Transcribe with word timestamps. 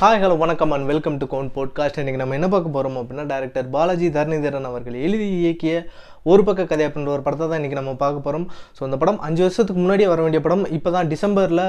Hi 0.00 0.20
hello 0.22 0.34
வணக்கம் 0.42 0.72
and 0.74 0.88
welcome 0.90 1.16
to 1.20 1.26
கவுன் 1.30 1.48
podcast 1.54 1.96
இன்றைக்கி 2.00 2.18
நம்ம 2.20 2.34
என்ன 2.36 2.48
பார்க்க 2.52 2.74
போகிறோம் 2.74 2.98
அப்படின்னா 2.98 3.22
டேரக்டர் 3.30 3.70
பாலாஜி 3.72 4.08
தரணிதரன் 4.16 4.68
அவர்கள் 4.68 4.96
எழுதி 5.06 5.26
இயக்கிய 5.38 5.72
ஒரு 6.32 6.42
பக்க 6.48 6.66
கதை 6.72 6.84
அப்படின்ற 6.88 7.10
ஒரு 7.14 7.24
படத்தை 7.26 7.46
தான் 7.46 7.58
இன்றைக்கி 7.60 7.78
நம்ம 7.78 7.94
பார்க்க 8.02 8.24
போகிறோம் 8.26 8.44
ஸோ 8.76 8.80
அந்த 8.86 8.96
படம் 9.02 9.18
அஞ்சு 9.28 9.42
வருஷத்துக்கு 9.46 9.82
முன்னாடியே 9.82 10.08
வர 10.12 10.20
வேண்டிய 10.24 10.40
படம். 10.44 10.64
இப்போ 10.76 10.90
தான் 10.96 11.08
டிசம்பரில் 11.12 11.64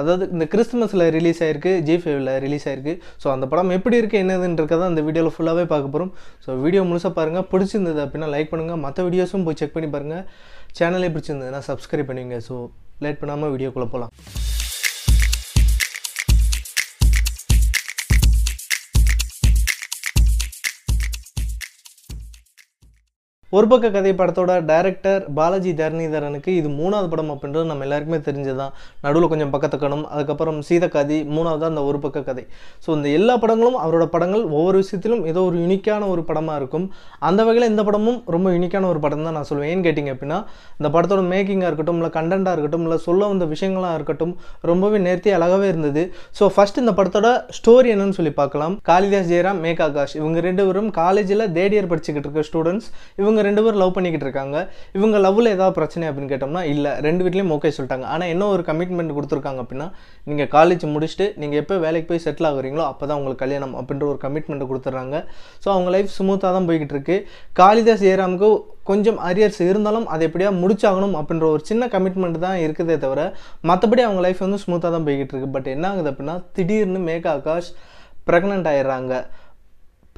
அதாவது 0.00 0.26
இந்த 0.34 0.46
கிறிஸ்துமஸில் 0.54 1.06
ரிலீஸ் 1.16 1.42
ஆயிருக்கு 1.46 1.74
ஜி 1.88 1.96
ஃபைவ்ல 2.02 2.34
ரிலீஸ் 2.46 2.66
ஆயிருக்கு. 2.70 2.94
ஸோ 3.24 3.28
அந்த 3.34 3.48
படம் 3.52 3.70
எப்படி 3.78 3.98
இருக்குது 4.02 4.22
என்னதுன்றதை 4.24 4.88
அந்த 4.90 5.04
வீடியோவில் 5.08 5.34
ஃபுல்லாகவே 5.36 5.66
பார்க்க 5.74 5.94
போகிறோம் 5.96 6.12
ஸோ 6.46 6.58
வீடியோ 6.64 6.84
முழுசாக 6.90 7.14
பாருங்கள் 7.20 7.48
பிடிச்சிருந்தது 7.52 8.02
அப்படின்னா 8.06 8.30
லைக் 8.36 8.52
பண்ணுங்கள் 8.54 8.82
மற்ற 8.86 9.04
வீடியோஸும் 9.08 9.46
போய் 9.48 9.60
செக் 9.62 9.76
பண்ணி 9.76 9.90
பாருங்கள் 9.96 10.24
சேனலே 10.80 11.10
பிடிச்சிருந்ததுன்னா 11.16 11.62
சப்ஸ்கிரைப் 11.70 12.10
பண்ணுவீங்க. 12.10 12.38
ஸோ 12.48 12.56
லேட் 13.06 13.22
பண்ணாமல் 13.22 13.54
வீடியோக்குள்ளே 13.56 13.90
போகலாம் 13.94 14.12
ஒரு 23.56 23.66
பக்க 23.70 23.86
கதை 23.94 24.10
படத்தோட 24.18 24.52
டைரக்டர் 24.68 25.22
பாலாஜி 25.38 25.72
தரணிதரனுக்கு 25.80 26.50
இது 26.58 26.68
மூணாவது 26.78 27.08
படம் 27.12 27.32
அப்படின்றது 27.32 27.64
நம்ம 27.70 27.84
எல்லாருக்குமே 27.86 28.18
தெரிஞ்சதுதான். 28.28 28.70
நடுவில் 29.04 29.28
கொஞ்சம் 29.32 29.52
பக்கத்துக்கணும் 29.54 30.04
அதுக்கப்புறம் 30.12 30.58
சீதக்காதி 30.68 31.16
மூணாவது 31.34 31.64
அந்த 31.68 31.82
ஒரு 31.88 31.98
பக்க 32.04 32.22
கதை. 32.28 32.44
ஸோ 32.84 32.88
இந்த 32.98 33.08
எல்லா 33.18 33.34
படங்களும் 33.42 33.76
அவரோட 33.82 34.04
படங்கள் 34.14 34.44
ஒவ்வொரு 34.56 34.78
விஷயத்திலும் 34.82 35.24
ஏதோ 35.32 35.40
ஒரு 35.48 35.58
யூனிக்கான 35.64 36.08
ஒரு 36.14 36.22
படமாக 36.30 36.60
இருக்கும். 36.60 36.86
அந்த 37.30 37.44
வகையில் 37.48 37.68
இந்த 37.72 37.84
படமும் 37.88 38.18
ரொம்ப 38.36 38.54
யூனிக்கான 38.56 38.88
ஒரு 38.92 39.02
படம் 39.06 39.26
தான் 39.28 39.36
நான் 39.38 39.48
சொல்லுவேன் 39.50 39.72
ஏன்னு 39.74 39.86
கேட்டிங்க 39.88 40.14
அப்படின்னா 40.16 40.38
இந்த 40.78 40.90
படத்தோட 40.96 41.24
மேக்கிங்காக 41.34 41.70
இருக்கட்டும் 41.72 42.00
இல்லை 42.02 42.10
கண்டென்ட்டாக 42.16 42.54
இருக்கட்டும் 42.56 42.86
இல்லை 42.86 42.98
சொல்ல 43.08 43.28
வந்த 43.32 43.48
விஷயங்களாக 43.52 44.00
இருக்கட்டும் 44.00 44.34
ரொம்பவே 44.72 45.00
நேர்த்தி 45.08 45.36
அழகாகவே 45.40 45.68
இருந்தது. 45.74 46.04
ஸோ 46.40 46.50
ஃபஸ்ட் 46.56 46.82
இந்த 46.84 46.94
படத்தோட 47.00 47.28
ஸ்டோரி 47.58 47.90
என்னன்னு 47.96 48.18
சொல்லி 48.20 48.34
பார்க்கலாம். 48.40 48.76
காளிதாஸ் 48.92 49.30
ஜெயராம் 49.34 49.62
மேக் 49.66 49.84
ஆகாஷ் 49.88 50.16
இவங்க 50.22 50.46
ரெண்டு 50.48 50.66
பேரும் 50.70 50.90
காலேஜில் 51.02 51.46
தேர்ட் 51.58 51.76
இயர் 51.78 51.92
படிச்சுக்கிட்டு 51.94 52.28
இருக்க 52.28 52.48
ஸ்டூடெண்ட்ஸ் 52.50 52.90
இவங்க 53.22 53.40
ரெண்டு 53.48 53.62
பேரும் 53.64 53.80
லவ் 53.82 53.94
பண்ணிக்கிட்டு 53.96 54.26
இருக்காங்க. 54.26 54.56
இவங்க 54.98 55.16
லவ்வில் 55.26 55.52
ஏதாவது 55.56 55.76
பிரச்சனை 55.78 56.04
அப்படின்னு 56.08 56.32
கேட்டோம்னா 56.32 56.62
இல்லை. 56.72 56.92
ரெண்டு 57.06 57.24
வீட்லேயும் 57.24 57.52
ஓகே 57.56 57.72
சொல்லிட்டாங்க. 57.76 58.06
ஆனால் 58.14 58.30
என்ன 58.34 58.48
ஒரு 58.54 58.64
கமிட்மெண்ட் 58.70 59.16
கொடுத்துருக்காங்க 59.18 59.60
அப்படின்னா 59.64 59.88
நீங்கள் 60.30 60.50
காலேஜ் 60.56 60.84
முடிச்சுட்டு 60.94 61.28
நீங்கள் 61.42 61.60
எப்போ 61.62 61.76
வேலைக்கு 61.86 62.08
போய் 62.10 62.24
செட்டில் 62.26 62.48
ஆகுறீங்களோ 62.50 62.84
அப்போ 62.90 63.04
தான் 63.08 63.18
உங்களுக்கு 63.20 63.44
கல்யாணம் 63.44 63.74
அப்படின்ற 63.80 64.06
ஒரு 64.12 64.20
கமிட்மெண்ட் 64.26 64.68
கொடுத்துட்றாங்க. 64.72 65.16
ஸோ 65.64 65.70
அவங்க 65.76 65.90
லைஃப் 65.96 66.12
ஸ்மூத்தாக 66.18 66.52
தான் 66.58 66.68
போய்கிட்டு 66.70 66.96
இருக்கு. 66.96 67.18
காளிதாஸ் 67.62 68.04
ஏராமுக்கு 68.12 68.50
கொஞ்சம் 68.90 69.18
அரியர்ஸ் 69.28 69.60
இருந்தாலும் 69.70 70.06
அதை 70.12 70.22
எப்படியா 70.28 70.50
முடிச்சாகணும் 70.62 71.16
அப்படின்ற 71.18 71.46
ஒரு 71.54 71.62
சின்ன 71.70 71.86
கமிட்மெண்ட் 71.92 72.38
தான் 72.46 72.58
இருக்குதே 72.66 72.96
தவிர 73.04 73.20
மற்றபடி 73.70 74.02
அவங்க 74.06 74.22
லைஃப் 74.26 74.44
வந்து 74.46 74.58
ஸ்மூத்தாக 74.64 74.92
தான் 74.96 75.06
போய்கிட்டு 75.08 75.34
இருக்கு. 75.34 75.50
பட் 75.56 75.68
என்ன 75.74 75.86
ஆகுது 75.92 76.10
அப்படின்னா 76.12 76.36
திடீர்னு 76.56 77.02
மேகா 77.10 77.32
ஆகாஷ் 77.38 77.70
ப்ரெக்னென்ட் 78.28 78.68
ஆயிடுறாங்க. 78.70 79.12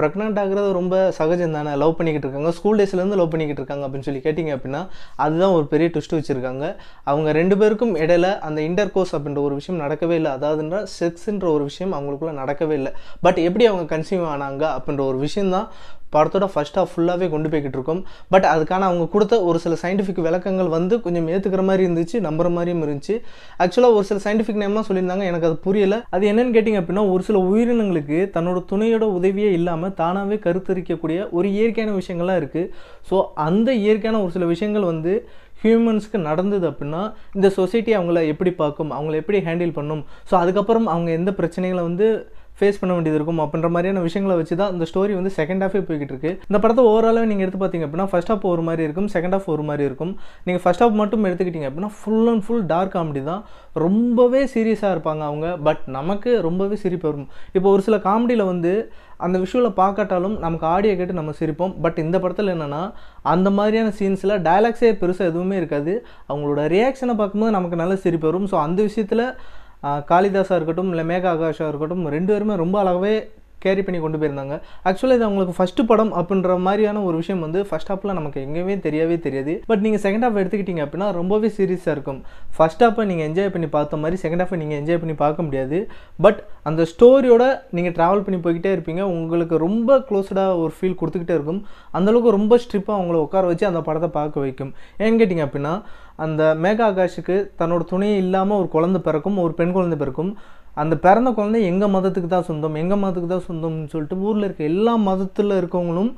ப்ரெக்னென்ட் 0.01 0.39
ஆகிறது 0.43 0.73
ரொம்ப 0.73 0.95
சகஜம் 1.19 1.57
தானே 1.57 1.73
லவ் 1.83 1.97
பண்ணிக்கிட்டு 1.97 2.29
இருக்காங்க. 2.29 2.51
ஸ்கூல் 2.59 2.79
டேஸ்லேருந்து 2.79 3.19
லவ் 3.21 3.33
பண்ணிக்கிட்டு 3.35 3.63
இருக்காங்க 3.63 3.85
அப்படின்னு 3.89 4.07
சொல்லி 4.09 4.23
கேட்டிங்க 4.25 4.53
அப்படின்னா 4.57 4.81
அதுதான் 5.17 5.55
ஒரு 5.59 5.67
பெரிய 5.67 5.91
ட்விஸ்ட் 5.95 6.17
வச்சுருக்காங்க. 6.19 6.65
அவங்க 7.05 7.33
ரெண்டு 7.33 7.59
பேருக்கும் 7.59 7.95
இடையில 7.97 8.39
அந்த 8.39 8.61
இன்டர் 8.69 8.91
கோர்ஸ் 8.91 9.17
அப்படின்ற 9.17 9.43
ஒரு 9.49 9.55
விஷயம் 9.55 9.83
நடக்கவே 9.85 10.17
இல்லை. 10.21 10.31
அதாவதுன்ற 10.33 10.87
செக்ஸுன்ற 11.01 11.45
ஒரு 11.57 11.65
விஷயம் 11.71 11.95
அவங்களுக்குள்ள 11.95 12.33
நடக்கவே 12.43 12.77
இல்லை. 12.81 12.93
பட் 13.21 13.41
எப்படி 13.49 13.67
அவங்க 13.67 13.97
கன்சியூம் 13.97 14.29
ஆனாங்க 14.35 14.65
அப்படின்ற 14.77 15.05
ஒரு 15.07 15.19
விஷயம் 15.19 15.51
தான் 15.51 15.69
படத்தோட 16.17 16.47
ஃபஸ்ட் 16.53 16.79
ஹாஃப் 16.81 16.93
ஃபுல்லாகவே 16.95 17.29
கொண்டு 17.35 17.51
போய்கிட்டு 17.53 17.79
இருக்கோம். 17.79 18.01
பட் 18.35 18.47
அதுக்கான 18.53 18.87
அவங்க 18.91 19.07
கொடுத்த 19.15 19.35
ஒரு 19.51 19.59
சில 19.65 19.77
சயின்டிஃபிக் 19.83 20.21
விளக்கங்கள் 20.27 20.71
வந்து 20.77 20.95
கொஞ்சம் 21.07 21.29
ஏற்றுக்கிற 21.35 21.65
மாதிரி 21.69 21.85
இருந்துச்சு 21.89 22.17
நம்புற 22.29 22.51
மாதிரியும் 22.57 22.83
இருந்துச்சு. 22.85 23.17
ஆக்சுவலாக 23.65 23.99
ஒரு 23.99 24.07
சில 24.11 24.21
சயின்டிஃபிக் 24.27 24.61
நேம்லாம் 24.63 24.89
சொல்லியிருந்தாங்க 24.91 25.27
எனக்கு 25.31 25.49
அது 25.51 25.59
புரியல. 25.69 25.99
அது 26.17 26.25
என்னன்னு 26.33 26.55
கேட்டிங்க 26.57 26.83
அப்படின்னா 26.83 27.07
ஒரு 27.15 27.25
சில 27.29 27.39
உயிரினங்களுக்கு 27.53 28.19
தன்னோட 28.37 28.59
துணையோட 28.73 29.07
உதவியே 29.21 29.53
இல்லாமல் 29.59 29.95
தானாகவே 30.03 30.39
கருத்தரிக்கக்கூடிய 30.47 31.21
ஒரு 31.39 31.49
இயற்கையான 31.57 31.97
விஷயங்கள்லாம் 32.01 32.41
இருக்குது 32.43 32.71
ஸோ 33.11 33.17
அந்த 33.49 33.69
இயற்கையான 33.85 34.21
ஒரு 34.25 34.33
சில 34.37 34.47
விஷயங்கள் 34.53 34.91
வந்து 34.93 35.15
ஹியூமன்ஸ்க்கு 35.63 36.19
நடந்தது 36.29 36.65
அப்படின்னா 36.71 37.03
இந்த 37.37 37.49
சொசைட்டி 37.59 37.93
அவங்கள 37.99 38.21
எப்படி 38.33 38.51
பார்க்கும் 38.63 38.91
அவங்கள 38.97 39.15
எப்படி 39.21 39.39
ஹேண்டில் 39.47 39.73
பண்ணும்? 39.77 40.03
ஸோ 40.31 40.35
அதுக்கப்புறம் 40.41 40.89
அவங்க 40.95 41.11
எந்த 41.19 41.31
பிரச்சனைகளை 41.39 41.83
வந்து 41.89 42.07
ஃபேஸ் 42.59 42.79
பண்ண 42.81 42.93
வேண்டியது 42.97 43.19
இருக்கும் 43.19 43.41
அப்படின்ற 43.45 43.69
மாதிரியான 43.75 44.03
விஷயங்களை 44.07 44.35
வச்சு 44.41 44.55
தான் 44.61 44.73
இந்த 44.75 44.87
ஸ்டோரி 44.91 45.13
வந்து 45.19 45.33
செகண்ட் 45.39 45.63
ஹாஃபே 45.65 45.81
போய்கிட்டு 45.87 46.13
இருக்கு 46.15 46.31
இந்த 46.49 46.59
படத்தை 46.65 46.83
ஓவராலாக 46.91 47.29
நீங்கள் 47.31 47.45
எடுத்து 47.47 47.61
பார்த்தீங்க 47.63 47.87
அப்படின்னா 47.87 48.09
ஃபஸ்ட் 48.13 48.31
ஹாஃப் 48.33 48.45
ஒரு 48.53 48.63
மாதிரி 48.69 48.83
இருக்கும் 48.87 49.09
செகண்ட் 49.15 49.35
ஹாஃப் 49.37 49.49
ஒரு 49.55 49.65
மாதிரி 49.69 49.85
இருக்கும். 49.89 50.13
நீங்கள் 50.47 50.63
ஃபஸ்ட் 50.65 50.83
ஹாஃப் 50.85 50.99
மட்டும் 51.01 51.25
எடுத்துக்கிட்டீங்க 51.29 51.69
அப்படின்னா 51.71 51.91
full 52.01 52.29
and 52.33 52.45
full 52.47 52.67
dark 52.73 52.95
comedy 52.97 53.23
தான். 53.31 53.43
ரொம்பவே 53.85 54.43
சீரியஸாக 54.53 54.93
இருப்பாங்க 54.97 55.25
அவங்க 55.31 55.49
பட் 55.69 55.83
நமக்கு 55.99 56.31
ரொம்பவே 56.47 56.79
சிரிப்பு 56.85 57.09
வரும். 57.11 57.27
இப்போ 57.57 57.69
ஒரு 57.75 57.85
சில 57.89 57.99
காமெடியில் 58.07 58.45
வந்து 58.53 58.75
அந்த 59.25 59.37
விஷுவலை 59.43 59.73
பார்க்காட்டாலும் 59.81 60.37
நமக்கு 60.45 60.67
ஆடியோ 60.75 60.95
கேட்டு 61.01 61.19
நம்ம 61.19 61.35
சிரிப்போம். 61.41 61.75
பட் 61.85 61.99
இந்த 62.05 62.17
படத்தில் 62.23 62.53
என்னென்னா 62.55 62.81
அந்த 63.35 63.49
மாதிரியான 63.59 63.93
சீன்ஸில் 63.99 64.35
டயலாக்ஸே 64.47 64.93
பெருசாக 65.03 65.31
எதுவுமே 65.33 65.59
இருக்காது. 65.61 65.93
அவங்களோட 66.31 66.63
ரியாக்ஷனை 66.77 67.17
பார்க்கும்போது 67.21 67.57
நமக்கு 67.59 67.83
நல்ல 67.83 67.97
சிரிப்பு 68.07 68.29
வரும். 68.31 68.49
ஸோ 68.53 68.59
அந்த 68.67 68.81
விஷயத்தில் 68.89 69.27
காளிதாஸாக 70.09 70.57
இருக்கட்டும் 70.57 70.91
இல்லை 70.91 71.05
மேக 71.07 71.27
ஆகாஷாக 71.29 71.69
இருக்கட்டும் 71.69 72.05
ரெண்டு 72.09 72.31
பேருமே 72.33 72.55
ரொம்ப 72.57 72.77
அழகாகவே 72.83 73.15
கேரி 73.65 73.83
பண்ணி 73.87 74.01
கொண்டு 74.05 74.21
போயிருந்தாங்க. 74.21 74.57
ஆக்சுவலாக 74.89 75.19
இது 75.19 75.27
அவங்களுக்கு 75.29 75.57
ஃபஸ்ட்டு 75.59 75.87
படம் 75.91 76.13
அப்படின்ற 76.21 76.57
மாதிரியான 76.67 77.03
ஒரு 77.09 77.17
விஷயம் 77.23 77.45
வந்து 77.47 77.61
ஃபஸ்ட் 77.71 77.91
ஹாப்பில் 77.93 78.17
நமக்கு 78.21 78.39
எங்கேயுமே 78.47 78.77
தெரியவே 78.87 79.19
தெரியாது. 79.27 79.55
பட் 79.71 79.85
நீங்கள் 79.87 80.03
செகண்ட் 80.07 80.27
ஹாஃப் 80.27 80.41
எடுத்துக்கிட்டீங்க 80.43 80.83
அப்படின்னா 80.87 81.09
ரொம்பவே 81.21 81.51
சீரியஸாக 81.59 81.97
இருக்கும். 81.97 82.21
ஃபஸ்ட் 82.59 82.85
ஹாப்பை 82.87 83.07
நீங்கள் 83.11 83.29
என்ஜாய் 83.31 83.53
பண்ணி 83.57 83.71
பார்த்த 83.77 84.03
மாதிரி 84.05 84.19
செகண்ட் 84.25 84.45
ஹாஃபை 84.45 84.59
நீங்கள் 84.63 84.81
என்ஜாய் 84.81 85.01
பண்ணி 85.05 85.17
பார்க்க 85.25 85.47
முடியாது. 85.49 85.81
பட் 86.27 86.41
அந்த 86.71 86.83
ஸ்டோரியோட 86.93 87.45
நீங்கள் 87.79 87.97
ட்ராவல் 87.99 88.25
பண்ணி 88.27 88.41
போய்கிட்டே 88.47 88.73
இருப்பீங்க. 88.77 89.03
உங்களுக்கு 89.19 89.57
ரொம்ப 89.67 89.99
க்ளோஸ்டாக 90.09 90.61
ஒரு 90.63 90.73
ஃபீல் 90.79 90.99
கொடுத்துக்கிட்டே 91.01 91.37
இருக்கும். 91.39 91.61
அந்தளவுக்கு 91.99 92.37
ரொம்ப 92.39 92.59
ஸ்ட்ரிப்பாக 92.65 92.99
அவங்கள 92.99 93.19
உட்கார 93.27 93.47
வச்சு 93.51 93.71
அந்த 93.73 93.83
படத்தை 93.89 94.11
பார்க்க 94.19 94.47
வைக்கும். 94.47 94.73
ஏன்னு 95.05 95.21
கேட்டிங்க 95.21 95.47
அப்படின்னா 95.49 95.75
அந்த 96.25 96.43
மேகா 96.65 96.85
ஆகாஷுக்கு 96.91 97.37
தன்னோட 97.61 97.83
துணையே 97.93 98.17
இல்லாமல் 98.25 98.59
ஒரு 98.63 98.69
குழந்தை 98.75 98.99
பிறக்கும் 99.07 99.39
ஒரு 99.45 99.55
பெண் 99.61 99.73
குழந்தை 99.77 99.97
பிறக்கும். 100.03 100.31
அந்த 100.83 100.95
பிறந்த 101.07 101.31
குழந்தை 101.39 101.61
எங்கள் 101.71 101.93
மதத்துக்கு 101.97 102.31
தான் 102.37 102.47
சொந்தம் 102.51 102.79
எங்கள் 102.83 103.01
மதத்துக்கு 103.03 103.33
தான் 103.33 103.49
சொந்தம்னு 103.49 103.91
சொல்லிட்டு 103.95 104.17
ஊரில் 104.29 104.47
இருக்க 104.47 104.63
எல்லா 104.73 104.95
மதத்தில் 105.09 105.59
இருக்கவங்களும் 105.61 106.13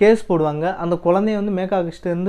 கேஸ் 0.00 0.22
போடுவாங்க. 0.30 0.64
அந்த 0.84 0.94
குழந்தைய 1.04 1.36
வந்து 1.40 1.52
மேக்கா 1.58 1.76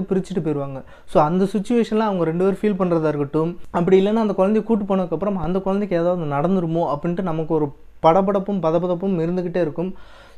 பிரிச்சுட்டு 0.09 0.41
போயிடுவாங்க 0.43 0.79
ஸோ 1.13 1.17
அந்த 1.27 1.43
சுச்சுவேஷனில் 1.53 2.07
அவங்க 2.09 2.25
ரெண்டு 2.29 2.43
பேரும் 2.45 2.59
ஃபீல் 2.61 2.77
பண்ணுறதா 2.81 3.09
இருக்கட்டும். 3.11 3.51
அப்படி 3.77 3.95
இல்லைன்னா 4.01 4.23
அந்த 4.25 4.35
குழந்தைய 4.37 4.63
கூட்டு 4.69 4.85
போனதுக்கப்புறம் 4.91 5.39
அந்த 5.45 5.57
குழந்தைக்கு 5.65 5.97
ஏதாவது 6.01 6.27
நடந்துருமோ 6.35 6.83
அப்படின்ட்டு 6.93 7.25
நமக்கு 7.31 7.53
ஒரு 7.57 7.67
படபடப்பும் 8.05 8.61
பதபதப்பும் 8.67 9.17
இருந்துக்கிட்டே 9.25 9.61
இருக்கும். 9.65 9.91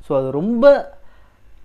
ஸோ 0.08 0.12
அது 0.20 0.28
ரொம்ப 0.40 0.74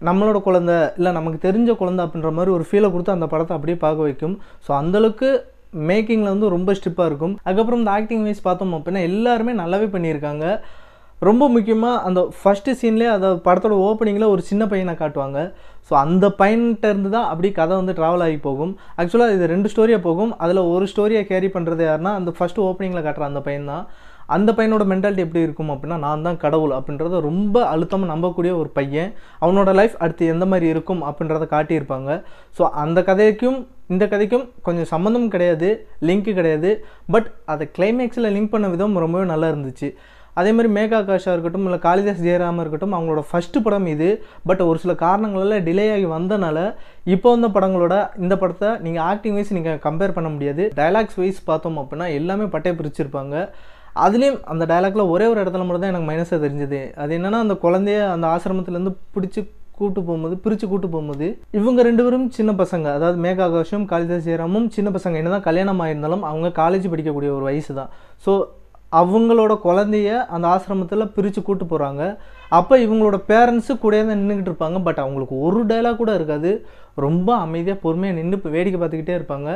நம்மளோட 0.09 0.39
குழந்தை 0.47 0.77
இல்லை 0.99 1.11
நமக்கு 1.19 1.39
தெரிஞ்ச 1.47 1.71
குழந்தை 1.81 2.01
அப்படின்ற 2.05 2.31
மாதிரி 2.39 2.51
ஒரு 2.57 2.65
ஃபீலை 2.69 2.89
கொடுத்து 2.95 3.17
அந்த 3.17 3.27
படத்தை 3.33 3.53
அப்படியே 3.57 3.77
பார்க்க 3.85 4.07
வைக்கும். 4.07 4.35
ஸோ 4.67 4.71
அந்தளவுக்கு 4.81 5.29
மேக்கிங்கில் 5.89 6.33
வந்து 6.35 6.55
ரொம்ப 6.55 6.73
ஸ்டிப்பாக 6.79 7.11
இருக்கும். 7.11 7.35
அதுக்கப்புறம் 7.47 7.83
இந்த 7.83 7.93
ஆக்டிங் 7.99 8.25
வைஸ் 8.29 8.47
பார்த்தோம் 8.49 8.75
அப்படின்னா 8.79 9.03
எல்லாருமே 9.11 9.55
நல்லாவே 9.63 9.89
பண்ணியிருக்காங்க. 9.95 10.47
ரொம்ப 11.29 11.45
முக்கியமாக 11.55 12.03
அந்த 12.07 12.21
ஃபஸ்ட்டு 12.39 12.77
சீன்லேயே 12.81 13.11
அந்த 13.17 13.29
படத்தோட 13.45 13.75
ஓப்பனிங்கில் 13.89 14.33
ஒரு 14.33 14.43
சின்ன 14.49 14.63
பையனை 14.73 14.95
காட்டுவாங்க. 15.03 15.39
ஸோ 15.89 15.93
அந்த 16.05 16.27
பையன்கிட்ட 16.41 16.87
இருந்து 16.93 17.11
தான் 17.17 17.29
அப்படி 17.33 17.49
கதை 17.59 17.75
வந்து 17.81 17.95
ட்ராவல் 17.99 18.25
ஆகி 18.27 18.39
போகும். 18.49 18.73
ஆக்சுவலாக 19.01 19.37
இது 19.37 19.47
ரெண்டு 19.55 19.71
ஸ்டோரியாக 19.73 20.03
போகும். 20.09 20.33
அதில் 20.45 20.69
ஒரு 20.73 20.87
ஸ்டோரியை 20.93 21.23
கேரி 21.31 21.49
பண்ணுறது 21.57 21.85
யாருன்னா 21.89 22.13
அந்த 22.21 22.33
ஃபஸ்ட்டு 22.39 22.65
ஓப்பனிங்கில் 22.69 23.07
காட்டுற 23.07 23.27
அந்த 23.31 23.43
பையன் 23.47 23.71
தான் 23.73 23.87
அந்த 24.37 24.51
பையனோட 24.59 24.85
மென்டாலிட்டி 24.93 25.25
எப்படி 25.27 25.45
இருக்கும் 25.47 25.73
அப்படின்னா 25.75 25.99
நான் 26.07 26.25
தான் 26.27 26.41
கடவுள் 26.45 26.75
அப்படின்றத 26.79 27.21
ரொம்ப 27.29 27.65
அழுத்தமாக 27.73 28.13
நம்பக்கூடிய 28.15 28.53
ஒரு 28.63 28.71
பையன். 28.79 29.13
அவனோட 29.45 29.73
லைஃப் 29.81 30.01
அடுத்து 30.05 30.33
எந்த 30.35 30.47
மாதிரி 30.53 30.69
இருக்கும் 30.75 31.05
அப்படின்றத 31.11 31.47
காட்டியிருப்பாங்க. 31.55 32.11
ஸோ 32.59 32.65
அந்த 32.85 33.01
கதைக்கும் 33.11 33.61
இந்த 33.95 34.05
கதைக்கும் 34.13 34.45
கொஞ்சம் 34.67 34.91
சம்மந்தம் 34.95 35.31
கிடையாது 35.37 35.71
லிங்க்கு 36.09 36.33
கிடையாது. 36.41 36.73
பட் 37.15 37.31
அதை 37.55 37.65
கிளைமேக்ஸில் 37.79 38.33
லிங்க் 38.37 38.53
பண்ண 38.57 38.69
விதம் 38.75 39.03
ரொம்பவே 39.07 39.27
நல்லா 39.33 39.49
இருந்துச்சு. 39.55 39.91
அதே 40.41 40.51
மாதிரி 40.57 40.69
மேகா 40.77 40.97
ஆகாஷாக 41.01 41.35
இருக்கட்டும் 41.35 41.67
இல்லை 41.67 41.79
காளிதாஸ் 41.85 42.23
ஜெயராமா 42.27 42.63
இருக்கட்டும் 42.63 42.95
அவங்களோட 42.97 43.23
ஃபஸ்ட்டு 43.29 43.63
படம் 43.67 43.87
இது. 43.93 44.09
பட் 44.49 44.63
ஒரு 44.69 44.79
சில 44.85 44.93
காரணங்களால் 45.03 45.65
டிலே 45.67 45.85
ஆகி 45.97 46.07
வந்தனால 46.15 46.59
இப்போ 47.15 47.29
வந்த 47.35 47.49
படங்களோட 47.57 47.97
இந்த 48.23 48.37
படத்தை 48.41 48.71
நீங்கள் 48.87 49.05
ஆக்டிங் 49.11 49.37
வைஸ் 49.39 49.55
நீங்கள் 49.57 49.79
கம்பேர் 49.87 50.17
பண்ண 50.17 50.31
முடியாது. 50.35 50.65
டைலாக்ஸ் 50.81 51.21
வைஸ் 51.23 51.39
பார்த்தோம் 51.51 51.79
அப்படின்னா 51.83 52.09
எல்லாமே 52.21 52.49
பட்டையை 52.55 52.77
பிரிச்சிருப்பாங்க. 52.81 53.37
அதுலேயும் 54.05 54.39
அந்த 54.53 54.65
டைலாக்ல 54.71 55.03
ஒரே 55.15 55.27
ஒரு 55.33 55.39
இடத்துல 55.43 55.65
மட்டும் 55.67 55.85
தான் 55.85 55.93
எனக்கு 55.93 56.11
மைனஸாக 56.11 56.39
தெரிஞ்சது. 56.47 56.81
அது 57.03 57.13
என்னென்னா 57.19 57.41
அந்த 57.45 57.57
குழந்தைய 57.65 57.99
அந்த 58.15 58.27
ஆசிரமத்துலேருந்து 58.35 58.95
பிடிச்சி 59.17 59.43
கூட்டு 59.79 60.01
போகும்போது 60.07 60.35
பிரித்து 60.43 60.67
கூட்டு 60.73 60.89
போகும்போது 60.89 61.27
இவங்க 61.61 61.81
ரெண்டு 61.87 62.03
பேரும் 62.07 62.27
சின்ன 62.37 62.51
பசங்க. 62.61 62.87
அதாவது 62.99 63.19
மேகாகாஷும் 63.25 63.87
காளிதாஸ் 63.93 64.27
ஜெயராமும் 64.29 64.69
சின்ன 64.77 64.91
பசங்க. 64.97 65.17
என்ன 65.21 65.33
தான் 65.37 65.47
கல்யாணம் 65.49 65.81
ஆயிருந்தாலும் 65.85 66.27
அவங்க 66.31 66.51
காலேஜ் 66.61 66.87
படிக்கக்கூடிய 66.93 67.33
ஒரு 67.39 67.47
வயசு 67.49 67.75
தான் 67.81 67.91
ஸோ 68.27 68.35
அவங்களோட 69.01 69.53
குழந்தைய 69.67 70.11
அந்த 70.35 70.47
ஆசிரமத்தில் 70.55 71.13
பிரித்து 71.15 71.41
கூட்டு 71.43 71.65
போகிறாங்க 71.71 72.03
அப்போ 72.59 72.75
இவங்களோட 72.85 73.17
பேரண்ட்ஸு 73.29 73.73
கூடயே 73.83 74.03
தான் 74.07 74.19
நின்றுக்கிட்டு 74.21 74.51
இருப்பாங்க. 74.53 74.79
பட் 74.87 75.03
அவங்களுக்கு 75.03 75.37
ஒரு 75.47 75.61
டைலாக் 75.71 76.01
கூட 76.01 76.13
இருக்காது. 76.19 76.51
ரொம்ப 77.05 77.29
அமைதியாக 77.45 77.79
பொறுமையாக 77.85 78.17
நின்று 78.19 78.37
இப்போ 78.39 78.51
வேடிக்கை 78.57 78.79
பார்த்துக்கிட்டே 78.81 79.15
இருப்பாங்க. 79.19 79.49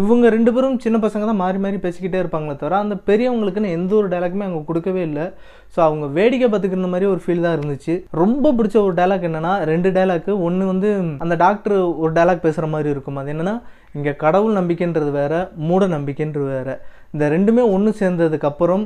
இவங்க 0.00 0.24
ரெண்டு 0.34 0.50
பேரும் 0.54 0.80
சின்ன 0.84 0.96
பசங்க 1.04 1.24
தான் 1.30 1.40
மாறி 1.42 1.58
மாறி 1.64 1.78
பேசிக்கிட்டே 1.84 2.18
இருப்பாங்களே 2.22 2.56
தவிர 2.62 2.78
அந்த 2.84 2.96
பெரியவங்களுக்குன்னு 3.08 3.74
எந்த 3.78 3.92
ஒரு 4.00 4.08
டைலாக்குமே 4.14 4.46
அவங்க 4.48 4.62
கொடுக்கவே 4.70 5.02
இல்லை. 5.08 5.26
ஸோ 5.74 5.78
அவங்க 5.88 6.06
வேடிக்கை 6.18 6.48
பார்த்துக்கிற 6.54 6.90
மாதிரி 6.94 7.08
ஒரு 7.12 7.22
ஃபீல் 7.24 7.44
தான் 7.46 7.56
இருந்துச்சு. 7.58 7.94
ரொம்ப 8.22 8.52
பிடிச்ச 8.58 8.76
ஒரு 8.86 8.94
டைலாக் 9.00 9.28
என்னென்னா 9.28 9.52
ரெண்டு 9.72 9.92
டைலாக்கு 9.98 10.34
ஒன்று 10.48 10.72
வந்து 10.72 10.90
அந்த 11.26 11.36
டாக்டர் 11.44 11.76
ஒரு 12.02 12.12
டைலாக் 12.18 12.44
பேசுகிற 12.46 12.68
மாதிரி 12.74 12.90
இருக்கும். 12.94 13.20
அது 13.22 13.32
என்னென்னா 13.34 13.56
இங்கே 13.98 14.12
கடவுள் 14.24 14.58
நம்பிக்கைன்றது 14.58 15.10
வேறு 15.20 15.38
மூட 15.68 15.86
நம்பிக்கைன்றது 15.96 16.48
வேறு. 16.56 16.74
இந்த 17.14 17.24
ரெண்டுமே 17.36 17.62
ஒன்று 17.76 17.90
சேர்ந்ததுக்கப்புறம் 18.02 18.84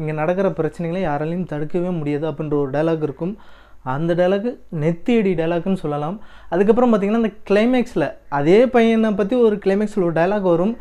இங்கே 0.00 0.14
நடக்கிற 0.20 0.48
பிரச்சனைகளை 0.58 1.02
யாராலையும் 1.06 1.48
தடுக்கவே 1.52 1.92
முடியாது 2.00 2.26
அப்படின்ற 2.30 2.56
ஒரு 2.64 2.70
டைலாக் 2.76 3.06
இருக்கும். 3.08 3.34
அந்த 3.94 4.12
டைலாக் 4.18 4.50
நெத்தியடி 4.82 5.32
டைலாக்னு 5.40 5.82
சொல்லலாம். 5.82 6.16
அதுக்கப்புறம் 6.52 6.92
பார்த்திங்கன்னா 6.92 7.22
அந்த 7.22 7.32
கிளைமேக்ஸில் 7.50 8.06
அதே 8.38 8.58
பையனை 8.74 9.10
பற்றி 9.20 9.34
ஒரு 9.48 9.56
கிளைமேக்ஸில் 9.64 10.06
ஒரு 10.08 10.16
டைலாக் 10.20 10.48
வரும். 10.52 10.74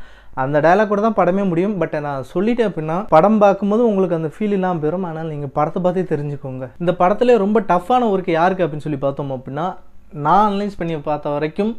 அந்த 0.44 0.58
டைலாக் 0.66 0.90
கூட 0.92 1.02
தான் 1.08 1.20
படமே 1.20 1.44
முடியும். 1.50 1.76
பட் 1.82 1.94
நான் 2.06 2.30
சொல்லிட்டேன் 2.34 2.70
அப்படின்னா 2.70 2.98
படம் 3.16 3.42
பார்க்கும்போது 3.44 3.84
உங்களுக்கு 3.90 4.18
அந்த 4.20 4.30
ஃபீல் 4.36 4.56
இல்லாமல் 4.58 4.82
போயிடும் 4.84 5.06
ஆனால் 5.10 5.30
நீங்கள் 5.34 5.54
படத்தை 5.58 5.82
பார்த்தே 5.86 6.06
தெரிஞ்சுக்கோங்க. 6.14 6.66
இந்த 6.84 6.94
படத்துல 7.02 7.38
ரொம்ப 7.44 7.60
டஃப்பான 7.74 8.10
ஒர்க்கு 8.14 8.34
யாருக்கு 8.40 8.66
அப்படின்னு 8.66 8.88
சொல்லி 8.88 9.02
பார்த்தோம் 9.06 9.36
அப்படின்னா 9.38 9.68
நான் 10.26 10.46
அனலைஸ் 10.50 10.80
பண்ணி 10.80 10.98
பார்த்த 11.08 11.36
வரைக்கும் 11.36 11.72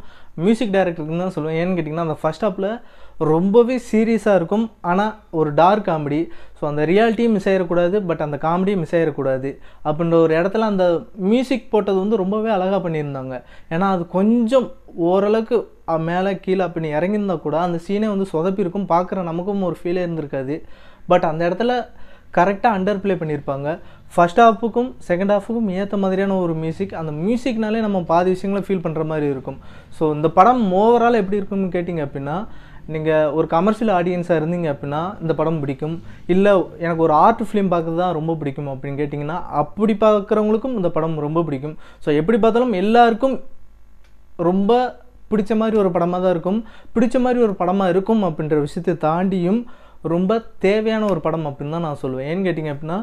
மியூசிக் 0.45 0.73
டைரக்டருக்கு 0.77 1.19
தான் 1.23 1.35
சொல்லுவேன். 1.37 1.59
ஏன்னு 1.61 1.77
கேட்டிங்கன்னா 1.77 2.07
அந்த 2.09 2.17
ஃபஸ்ட் 2.23 2.45
ஹாப்பில் 2.47 2.71
ரொம்பவே 3.33 3.77
சீரியஸாக 3.91 4.39
இருக்கும். 4.41 4.65
ஆனால் 4.91 5.13
ஒரு 5.39 5.51
டார்க் 5.61 5.87
காமெடி 5.89 6.21
ஸோ 6.59 6.63
அந்த 6.71 6.83
ரியாலிட்டியும் 6.91 7.35
மிஸ் 7.37 7.49
ஆகிடக்கூடாது 7.53 7.97
பட் 8.09 8.25
அந்த 8.27 8.37
காமெடியும் 8.47 8.83
மிஸ் 8.85 8.95
ஆகிடக்கூடாது 8.99 9.51
அப்படின்ற 9.89 10.17
ஒரு 10.25 10.35
இடத்துல 10.41 10.69
அந்த 10.73 10.87
மியூசிக் 11.31 11.71
போட்டது 11.75 11.99
வந்து 12.03 12.21
ரொம்பவே 12.23 12.51
அழகாக 12.57 12.81
பண்ணியிருந்தாங்க. 12.87 13.37
ஏன்னா 13.75 13.89
அது 13.97 14.05
கொஞ்சம் 14.19 14.67
ஓரளவுக்கு 15.13 15.57
மேலே 16.11 16.31
கீழே 16.45 16.63
அப்படி 16.67 16.91
இறங்கியிருந்தால் 16.99 17.45
கூட 17.47 17.57
அந்த 17.67 17.79
சீனே 17.87 18.09
வந்து 18.15 18.27
சொதப்பிருக்கும் 18.35 18.91
பார்க்குற 18.95 19.23
நமக்கும் 19.31 19.69
ஒரு 19.71 19.79
ஃபீலே 19.81 20.05
இருந்திருக்காது. 20.07 20.57
பட் 21.11 21.27
அந்த 21.31 21.43
இடத்துல 21.49 21.73
கரெக்டாக 22.39 22.77
அண்டர் 22.77 23.01
ப்ளே 23.03 23.15
பண்ணியிருப்பாங்க. 23.21 23.69
ஃபர்ஸ்ட் 24.15 24.41
ஹாஃபுக்கும் 24.45 24.91
செகண்ட் 25.09 25.33
ஹாஃபுக்கும் 25.35 25.69
ஏற்ற 25.81 25.97
மாதிரியான 26.03 26.37
ஒரு 26.45 26.55
மியூசிக் 26.63 26.95
அந்த 27.01 27.13
மியூசிக்னாலே 27.25 27.81
நம்ம 27.87 27.99
பாதி 28.13 28.31
விஷயங்களை 28.35 28.63
ஃபீல் 28.67 28.85
பண்ணுற 28.85 29.05
மாதிரி 29.13 29.27
இருக்கும். 29.35 29.59
ஸோ 29.97 30.05
இந்த 30.17 30.29
படம் 30.39 30.63
ஓவரால் 30.83 31.21
எப்படி 31.23 31.41
இருக்கும்னு 31.41 31.75
கேட்டிங்க 31.77 32.03
அப்படின்னா 32.07 32.37
நீங்கள் 32.95 33.31
ஒரு 33.39 33.47
கமர்ஷியல் 33.55 33.93
ஆடியன்ஸாக 33.99 34.41
இருந்தீங்க 34.41 34.69
அப்படின்னா 34.73 35.01
இந்த 35.23 35.33
படம் 35.39 35.59
பிடிக்கும். 35.63 35.97
இல்லை 36.35 36.53
எனக்கு 36.85 37.03
ஒரு 37.07 37.15
ஆர்ட் 37.25 37.43
ஃபிலிம் 37.49 37.71
பார்க்குறது 37.73 38.01
தான் 38.03 38.15
ரொம்ப 38.19 38.35
பிடிக்கும் 38.41 38.71
அப்படின்னு 38.73 39.01
கேட்டிங்கன்னா 39.01 39.39
அப்படி 39.63 39.95
பார்க்குறவங்களுக்கும் 40.05 40.77
இந்த 40.81 40.91
படம் 40.97 41.17
ரொம்ப 41.27 41.43
பிடிக்கும். 41.49 41.75
ஸோ 42.05 42.09
எப்படி 42.21 42.39
பார்த்தாலும் 42.45 42.77
எல்லாருக்கும் 42.83 43.35
ரொம்ப 44.51 44.73
பிடிச்ச 45.33 45.53
மாதிரி 45.61 45.77
ஒரு 45.83 45.91
படமாக 45.97 46.21
தான் 46.25 46.35
இருக்கும். 46.35 46.61
பிடிச்ச 46.95 47.17
மாதிரி 47.25 47.39
ஒரு 47.47 47.55
படமாக 47.63 47.93
இருக்கும் 47.95 48.23
அப்படின்ற 48.29 48.57
விஷயத்தை 48.67 48.95
தாண்டியும் 49.07 49.61
ரொம்ப 50.03 50.33
தேவையான 50.67 51.07
ஒரு 51.13 51.21
படம் 51.21 51.49
அப்படின்னு 51.51 51.77
தான் 51.77 51.87
நான் 51.89 52.03
சொல்லுவேன் 52.03 52.29
ஏன்னு 52.33 52.47
கேட்டிங்க 52.47 52.73
அப்படின்னா 52.75 52.99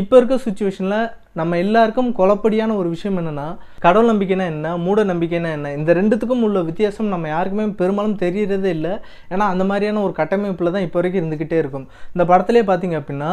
இப்போ 0.00 0.14
இருக்க 0.16 0.34
சுச்சுவேஷனில் 0.44 1.00
நம்ம 1.38 1.56
எல்லாருக்கும் 1.64 2.10
குழப்படியான 2.18 2.76
ஒரு 2.80 2.88
விஷயம் 2.94 3.18
என்னென்னா 3.20 3.46
கடவுள் 3.84 4.10
நம்பிக்கைனா 4.10 4.44
என்ன 4.52 4.76
மூட 4.84 5.04
நம்பிக்கைனா 5.10 5.50
என்ன 5.56 5.72
இந்த 5.78 5.90
ரெண்டுத்துக்கும் 5.98 6.44
உள்ள 6.46 6.60
வித்தியாசம் 6.68 7.12
நம்ம 7.14 7.28
யாருக்குமே 7.28 7.66
பெரும்பாலும் 7.80 8.16
தெரியறதே 8.22 8.70
இல்லை. 8.76 8.92
ஏன்னா 9.32 9.46
அந்த 9.54 9.64
மாதிரியான 9.70 10.02
ஒரு 10.06 10.14
கட்டமைப்பில் 10.20 10.74
தான் 10.74 10.86
இப்போ 10.86 10.98
வரைக்கும் 11.00 11.22
இருந்துக்கிட்டே 11.22 11.58
இருக்கும். 11.62 11.86
இந்த 12.14 12.24
படத்துலேயே 12.32 12.66
பார்த்தீங்க 12.70 12.98
அப்படின்னா 13.00 13.30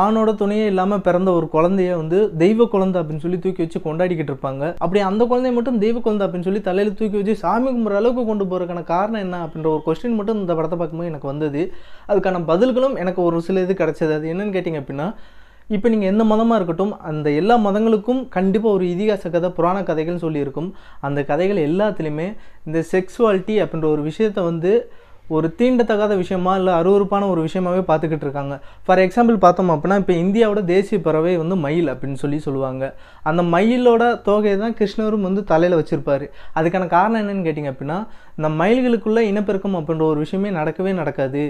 ஆணோட 0.00 0.30
துணையே 0.40 0.64
இல்லாமல் 0.70 1.02
பிறந்த 1.06 1.30
ஒரு 1.38 1.46
குழந்தைய 1.54 1.92
வந்து 2.00 2.18
தெய்வ 2.42 2.66
குழந்தை 2.74 2.96
அப்படின்னு 3.00 3.24
சொல்லி 3.24 3.38
தூக்கி 3.44 3.62
வச்சு 3.64 3.78
கொண்டாடிக்கிட்டு 3.86 4.32
இருப்பாங்க. 4.32 4.64
அப்படி 4.84 5.00
அந்த 5.10 5.22
குழந்தைய 5.30 5.54
மட்டும் 5.58 5.78
தெய்வ 5.84 5.96
குழந்தை 6.06 6.24
அப்படின்னு 6.26 6.48
சொல்லி 6.48 6.62
தலையில் 6.68 6.98
தூக்கி 6.98 7.16
வச்சு 7.20 7.34
சாமி 7.44 7.70
கும்புற 7.70 7.96
அளவுக்கு 8.00 8.24
கொண்டு 8.30 8.46
போகிறதுக்கான 8.50 8.84
காரணம் 8.92 9.24
என்ன 9.26 9.40
அப்படின்ற 9.46 9.70
ஒரு 9.74 9.82
கொஸ்டின் 9.86 10.18
மட்டும் 10.20 10.40
இந்த 10.42 10.54
படத்தை 10.58 10.78
பார்க்கும்போது 10.78 11.10
எனக்கு 11.12 11.32
வந்தது. 11.32 11.62
அதுக்கான 12.10 12.44
பதில்களும் 12.52 12.98
எனக்கு 13.04 13.22
ஒரு 13.28 13.40
சில 13.48 13.64
இது 13.66 13.76
கிடச்சது. 13.82 14.12
அது 14.18 14.32
என்னன்னு 14.34 14.56
கேட்டிங்க 14.58 14.82
அப்படின்னா 14.84 15.08
இப்போ 15.76 15.86
நீங்கள் 15.92 16.10
எந்த 16.10 16.24
மதமாக 16.28 16.58
இருக்கட்டும் 16.58 16.92
அந்த 17.08 17.28
எல்லா 17.40 17.56
மதங்களுக்கும் 17.64 18.20
கண்டிப்பாக 18.36 18.76
ஒரு 18.76 18.84
இதிகாச 18.92 19.30
கதை 19.34 19.48
புராண 19.56 19.78
கதைகள்னு 19.88 20.24
சொல்லியிருக்கும். 20.26 20.70
அந்த 21.06 21.20
கதைகள் 21.30 21.66
எல்லாத்துலேயுமே 21.68 22.28
இந்த 22.68 22.78
செக்ஸுவாலிட்டி 22.92 23.56
அப்படின்ற 23.64 23.88
ஒரு 23.96 24.02
விஷயத்தை 24.10 24.42
வந்து 24.50 24.72
ஒரு 25.36 25.46
தீண்டத்தகாத 25.58 26.12
விஷயமா 26.20 26.52
இல்லை 26.60 26.72
அருவருப்பான 26.80 27.28
ஒரு 27.32 27.40
விஷயமாவே 27.46 27.82
பார்த்துக்கிட்டு 27.88 28.26
இருக்காங்க. 28.26 28.54
ஃபார் 28.84 29.02
எக்ஸாம்பிள் 29.04 29.36
பார்த்தோம் 29.44 29.72
அப்படின்னா 29.74 29.98
இப்போ 30.02 30.14
இந்தியாவோட 30.24 30.60
தேசிய 30.72 30.98
பறவை 31.06 31.34
வந்து 31.42 31.56
மயில் 31.64 31.90
அப்படின்னு 31.92 32.20
சொல்லி 32.22 32.38
சொல்லுவாங்க. 32.46 32.84
அந்த 33.30 33.42
மயிலோட 33.54 34.02
தொகையை 34.28 34.56
தான் 34.64 34.76
கிருஷ்ணரும் 34.80 35.26
வந்து 35.28 35.44
தலையில் 35.52 35.78
வச்சுருப்பார். 35.80 36.26
அதுக்கான 36.58 36.88
காரணம் 36.96 37.20
என்னன்னு 37.22 37.46
கேட்டிங்க 37.46 37.72
அப்படின்னா 37.74 37.98
இந்த 38.38 38.50
மயில்களுக்குள்ள 38.60 39.22
இனப்பெருக்கம் 39.30 39.78
அப்படின்ற 39.80 40.04
ஒரு 40.12 40.20
விஷயமே 40.24 40.50
நடக்கவே 40.60 40.92
நடக்காது. 41.00 41.44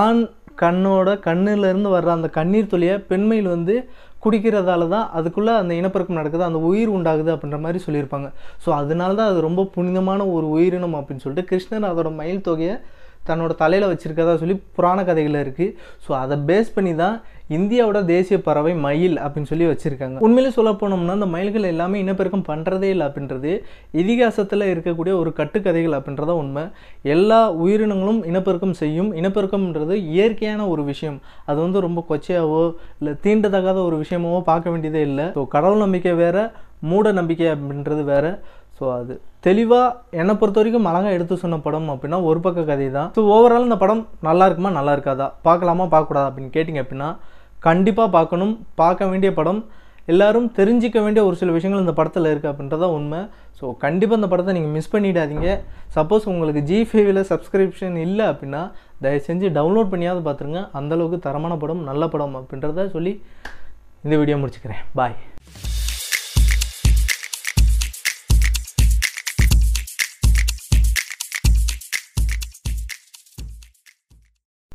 ஆண் 0.00 0.22
கண்ணோட 0.62 1.08
கண்ணிலேருந்து 1.26 1.90
வர்ற 1.96 2.10
அந்த 2.18 2.28
கண்ணீர் 2.36 2.70
துளியை 2.70 2.94
பெண்மயில் 3.10 3.54
வந்து 3.56 3.74
குடிக்கிறதால 4.24 4.86
தான் 4.94 5.04
அதுக்குள்ளே 5.18 5.52
அந்த 5.62 5.72
இனப்பெருக்கம் 5.80 6.18
நடக்குது 6.20 6.44
அந்த 6.46 6.60
உயிர் 6.68 6.94
உண்டாகுது 6.96 7.30
அப்படின்ற 7.34 7.58
மாதிரி 7.64 7.80
சொல்லியிருப்பாங்க. 7.84 8.28
ஸோ 8.64 8.68
அதனால 8.80 9.10
தான் 9.18 9.30
அது 9.32 9.40
ரொம்ப 9.48 9.64
புனிதமான 9.74 10.20
ஒரு 10.36 10.46
உயிரினம் 10.54 10.96
அப்படின்னு 11.00 11.24
சொல்லிட்டு 11.24 11.50
கிருஷ்ணர் 11.50 11.90
அதோட 11.90 12.10
மயில் 12.20 12.46
தொகையை 12.48 12.76
தன்னோட 13.30 13.54
தலையில் 13.64 13.90
வச்சுருக்கதா 13.92 14.34
சொல்லி 14.42 14.56
புராண 14.76 14.98
கதைகள் 15.08 15.42
இருக்குது 15.44 15.74
ஸோ 16.06 16.12
அதை 16.22 16.36
பேஸ் 16.50 16.70
பண்ணி 16.76 16.94
தான் 17.02 17.16
இந்தியாவோட 17.56 17.98
தேசிய 18.10 18.36
பறவை 18.46 18.72
மயில் 18.86 19.14
அப்படின்னு 19.24 19.50
சொல்லி 19.50 19.66
வச்சுருக்காங்க. 19.68 20.16
உண்மையிலே 20.26 20.50
சொல்ல 20.56 20.70
போனோம்னா 20.80 21.14
அந்த 21.18 21.28
மயில்கள் 21.34 21.68
எல்லாமே 21.70 21.96
இனப்பெருக்கம் 22.04 22.44
பண்ணுறதே 22.48 22.88
இல்லை 22.94 23.04
அப்படின்றது 23.08 23.52
இதிகாசத்தில் 24.00 24.64
இருக்கக்கூடிய 24.72 25.12
ஒரு 25.22 25.30
கட்டுக்கதைகள் 25.38 25.96
அப்படின்றத 25.98 26.34
உண்மை. 26.42 26.64
எல்லா 27.14 27.40
உயிரினங்களும் 27.62 28.20
இனப்பெருக்கம் 28.30 28.76
செய்யும். 28.82 29.10
இனப்பெருக்கம்ன்றது 29.20 29.96
இயற்கையான 30.14 30.68
ஒரு 30.74 30.84
விஷயம். 30.92 31.18
அது 31.50 31.58
வந்து 31.64 31.84
ரொம்ப 31.86 32.02
கொச்சையாவோ 32.10 32.62
இல்லை 33.00 33.14
தீண்டத்தகாத 33.26 33.78
ஒரு 33.88 33.98
விஷயமாவோ 34.04 34.42
பார்க்க 34.50 34.74
வேண்டியதே 34.74 35.02
இல்லை. 35.10 35.28
ஸோ 35.38 35.44
கடவுள் 35.56 35.84
நம்பிக்கை 35.86 36.14
வேறு 36.22 36.44
மூட 36.90 37.06
நம்பிக்கை 37.20 37.48
அப்படின்றது 37.54 38.02
வேறு. 38.14 38.32
ஸோ 38.78 38.84
அது 38.98 39.14
தெளிவாக 39.46 40.16
என்னை 40.20 40.34
பொறுத்த 40.40 40.60
வரைக்கும் 40.60 40.88
அழகாக 40.90 41.16
எடுத்து 41.16 41.34
சொன்ன 41.42 41.58
படம் 41.66 41.88
அப்படின்னா 41.94 42.18
ஒரு 42.30 42.40
பக்க 42.46 42.64
கதை 42.70 42.86
தான் 42.98 43.08
ஸோ 43.16 43.20
ஓவரால் 43.34 43.66
இந்த 43.68 43.78
படம் 43.82 44.02
நல்லா 44.28 44.46
இருக்குமா? 44.48 44.70
நல்லா 44.78 44.92
இருக்காதா? 44.96 45.26
பார்க்கலாமா? 45.46 45.84
பார்க்கக்கூடாதா? 45.94 46.28
அப்படின்னு 46.30 46.54
கேட்டிங்க 46.56 46.82
அப்படின்னா 46.84 47.08
கண்டிப்பாக 47.66 48.10
பார்க்கணும். 48.16 48.54
பார்க்க 48.82 49.10
வேண்டிய 49.12 49.30
படம் 49.38 49.60
எல்லாரும் 50.12 50.48
தெரிஞ்சிக்க 50.58 50.98
வேண்டிய 51.04 51.22
ஒரு 51.28 51.36
சில 51.40 51.52
விஷயங்கள் 51.56 51.84
இந்த 51.84 51.94
படத்தில் 51.98 52.30
இருக்குது 52.32 52.50
அப்படின்றதான் 52.52 52.94
உண்மை. 52.98 53.20
ஸோ 53.58 53.64
கண்டிப்பாக 53.84 54.20
இந்த 54.20 54.28
படத்தை 54.32 54.52
நீங்கள் 54.58 54.74
மிஸ் 54.76 54.92
பண்ணிடாதீங்க. 54.94 55.48
சப்போஸ் 55.96 56.28
உங்களுக்கு 56.32 56.62
ஜி 56.70 56.78
ஃபைவில் 56.90 57.22
சப்ஸ்கிரிப்ஷன் 57.32 57.96
இல்லை 58.06 58.26
அப்படின்னா 58.32 58.62
தயவு 59.04 59.26
செஞ்சு 59.28 59.48
டவுன்லோட் 59.58 59.92
பண்ணியாவது 59.94 60.22
பார்த்துருங்க. 60.28 60.62
அந்தளவுக்கு 60.80 61.26
தரமான 61.26 61.56
படம் 61.64 61.82
நல்ல 61.90 62.08
படம் 62.14 62.38
அப்படின்றத 62.40 62.86
சொல்லி 62.96 63.14
இந்த 64.06 64.14
வீடியோ 64.22 64.38
முடிச்சுக்கிறேன். 64.42 64.82
பாய் 65.00 65.18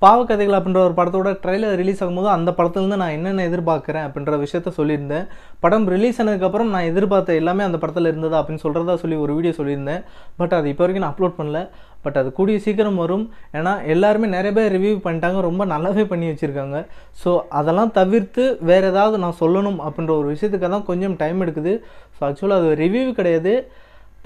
பாவக்கதைகள் 0.04 0.56
அப்படின்ற 0.58 0.80
ஒரு 0.88 0.96
படத்தோட 0.98 1.30
ட்ரெய்லர் 1.44 1.76
ரிலீஸ் 1.82 2.02
ஆகும்போது 2.04 2.30
அந்த 2.36 2.50
படத்துலேருந்து 2.58 2.98
நான் 3.02 3.14
என்னென்ன 3.18 3.44
எதிர்பார்க்குறேன் 3.50 4.06
அப்படின்ற 4.08 4.38
விஷயத்த 4.44 4.72
சொல்லியிருந்தேன். 4.78 5.26
படம் 5.64 5.86
ரிலீஸ் 5.94 6.20
ஆனதுக்கப்புறம் 6.22 6.72
நான் 6.74 6.88
எதிர்பார்த்த 6.92 7.38
எல்லாமே 7.42 7.64
அந்த 7.68 7.78
படத்தில் 7.82 8.10
இருந்ததா 8.12 8.40
அப்படின்னு 8.40 8.64
சொல்கிறதா 8.66 8.96
சொல்லி 9.04 9.18
ஒரு 9.26 9.34
வீடியோ 9.38 9.54
சொல்லியிருந்தேன். 9.60 10.02
பட் 10.40 10.56
அது 10.58 10.68
இப்போ 10.72 10.84
வரைக்கும் 10.84 11.06
நான் 11.06 11.14
அப்லோட் 11.16 11.38
பண்ணல. 11.40 11.60
பட் 12.06 12.18
அது 12.22 12.30
கூடிய 12.40 12.58
சீக்கிரம் 12.66 13.00
வரும். 13.04 13.26
ஏன்னா 13.58 13.74
எல்லாருமே 13.94 14.30
நிறைய 14.36 14.52
பேர் 14.58 14.74
ரிவ்யூ 14.78 14.96
பண்ணிட்டாங்க. 15.06 15.40
ரொம்ப 15.50 15.66
நல்லாவே 15.74 16.04
பண்ணி 16.12 16.28
வச்சுருக்காங்க. 16.32 16.80
ஸோ 17.22 17.34
அதெல்லாம் 17.60 17.94
தவிர்த்து 18.00 18.46
வேறு 18.72 18.90
ஏதாவது 18.94 19.18
நான் 19.24 19.40
சொல்லணும் 19.44 19.80
அப்படின்ற 19.86 20.14
ஒரு 20.22 20.28
விஷயத்துக்காக 20.34 20.72
தான் 20.76 20.90
கொஞ்சம் 20.90 21.16
டைம் 21.24 21.40
எடுக்குது. 21.46 21.76
ஸோ 22.18 22.22
ஆக்சுவலாக 22.30 22.62
அது 22.64 22.74
ரிவ்யூ 22.84 23.06
கிடையாது. 23.22 23.54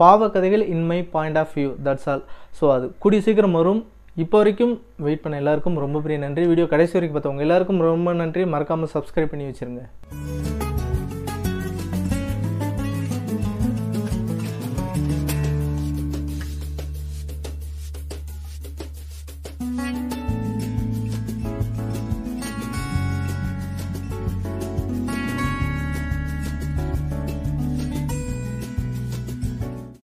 Paava Kadhaigal 0.02 0.64
in 0.74 0.88
my 0.90 1.00
point 1.14 1.38
of 1.44 1.54
view 1.60 1.70
that's 1.86 2.10
all 2.14 2.26
so 2.58 2.66
அது 2.78 2.88
கூடிய 3.04 3.22
சீக்கிரம் 3.28 3.56
வரும். 3.60 3.84
இப்போ 4.24 4.38
வரைக்கும் 4.40 4.72
வெயிட் 5.06 5.22
பண்ண 5.24 5.36
எல்லாருக்கும் 5.42 5.76
ரொம்ப 5.84 5.98
பெரிய 6.04 6.18
நன்றி. 6.24 6.44
வீடியோ 6.52 6.68
கடைசி 6.72 6.94
வரைக்கும் 6.96 7.18
பார்த்தவங்க 7.18 7.46
எல்லாருக்கும் 7.46 7.82
ரொம்ப 7.90 8.14
நன்றி. 8.22 8.44
மறக்காமல் 8.54 8.94
சப்ஸ்கிரைப் 8.96 9.32
பண்ணி 9.34 9.46
வச்சுருங்க. 9.50 9.84